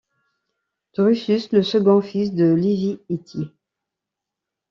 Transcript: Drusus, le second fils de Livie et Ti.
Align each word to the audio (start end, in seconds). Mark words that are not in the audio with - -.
Drusus, 0.95 1.49
le 1.51 1.61
second 1.61 2.01
fils 2.01 2.33
de 2.33 2.51
Livie 2.51 2.97
et 3.09 3.19
Ti. 3.19 3.51